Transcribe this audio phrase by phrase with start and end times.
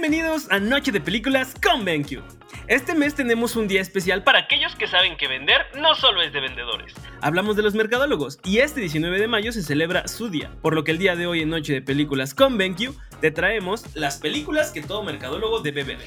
[0.00, 2.22] Bienvenidos a Noche de Películas con BenQ.
[2.68, 6.32] Este mes tenemos un día especial para aquellos que saben que vender no solo es
[6.32, 6.94] de vendedores.
[7.20, 10.84] Hablamos de los mercadólogos y este 19 de mayo se celebra su día, por lo
[10.84, 14.70] que el día de hoy en Noche de Películas con BenQ te traemos las películas
[14.70, 15.98] que todo mercadólogo debe ver.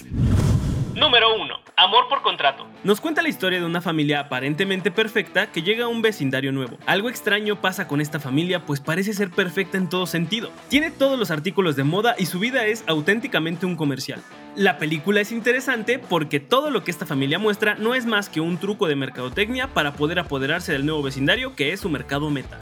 [0.95, 1.59] Número 1.
[1.77, 2.67] Amor por contrato.
[2.83, 6.77] Nos cuenta la historia de una familia aparentemente perfecta que llega a un vecindario nuevo.
[6.85, 10.51] Algo extraño pasa con esta familia pues parece ser perfecta en todo sentido.
[10.69, 14.21] Tiene todos los artículos de moda y su vida es auténticamente un comercial.
[14.55, 18.41] La película es interesante porque todo lo que esta familia muestra no es más que
[18.41, 22.59] un truco de mercadotecnia para poder apoderarse del nuevo vecindario que es su mercado meta.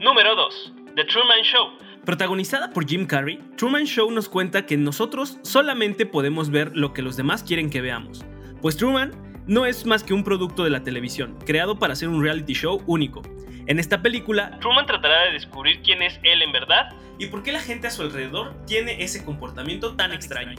[0.00, 0.72] Número 2.
[0.96, 1.87] The Truman Show.
[2.08, 7.02] Protagonizada por Jim Carrey, Truman Show nos cuenta que nosotros solamente podemos ver lo que
[7.02, 8.24] los demás quieren que veamos,
[8.62, 9.12] pues Truman
[9.46, 12.82] no es más que un producto de la televisión, creado para hacer un reality show
[12.86, 13.20] único.
[13.66, 17.52] En esta película, Truman tratará de descubrir quién es él en verdad y por qué
[17.52, 20.58] la gente a su alrededor tiene ese comportamiento tan extraño.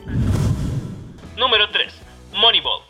[1.35, 1.91] Número 3.
[2.35, 2.83] Moneyball.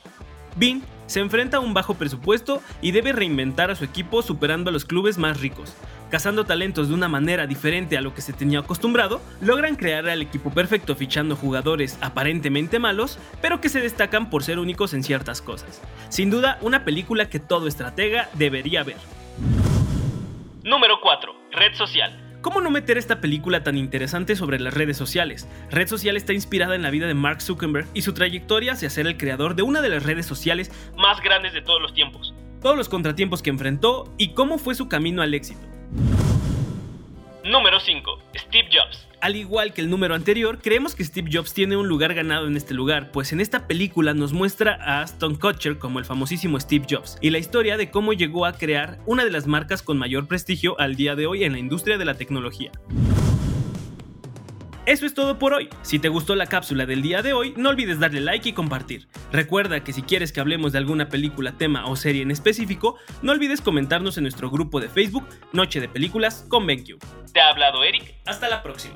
[0.58, 4.74] Bean se enfrenta a un bajo presupuesto y debe reinventar a su equipo superando a
[4.74, 5.76] los clubes más ricos.
[6.10, 10.24] Cazando talentos de una manera diferente a lo que se tenía acostumbrado, logran crear al
[10.24, 15.42] equipo perfecto fichando jugadores aparentemente malos, pero que se destacan por ser únicos en ciertas
[15.42, 15.82] cosas.
[16.10, 18.98] Sin duda, una película que todo estratega debería ver.
[20.64, 21.36] Número 4.
[21.52, 22.26] Red social.
[22.42, 25.48] ¿Cómo no meter esta película tan interesante sobre las redes sociales?
[25.70, 29.08] Red Social está inspirada en la vida de Mark Zuckerberg y su trayectoria hacia ser
[29.08, 32.34] el creador de una de las redes sociales más grandes de todos los tiempos.
[32.62, 35.60] Todos los contratiempos que enfrentó y cómo fue su camino al éxito.
[37.50, 38.20] Número 5.
[38.38, 39.08] Steve Jobs.
[39.22, 42.56] Al igual que el número anterior, creemos que Steve Jobs tiene un lugar ganado en
[42.56, 46.86] este lugar, pues en esta película nos muestra a Aston Kutcher como el famosísimo Steve
[46.88, 50.28] Jobs y la historia de cómo llegó a crear una de las marcas con mayor
[50.28, 52.72] prestigio al día de hoy en la industria de la tecnología.
[54.86, 55.70] Eso es todo por hoy.
[55.82, 59.08] Si te gustó la cápsula del día de hoy, no olvides darle like y compartir.
[59.32, 63.32] Recuerda que si quieres que hablemos de alguna película, tema o serie en específico, no
[63.32, 66.98] olvides comentarnos en nuestro grupo de Facebook Noche de Películas con BenQ.
[67.34, 68.96] Te ha hablado Eric, hasta la próxima.